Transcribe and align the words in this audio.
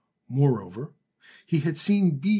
Moreover, 0.29 0.95
he 1.45 1.59
had 1.59 1.77
seen 1.77 2.17
B. 2.17 2.29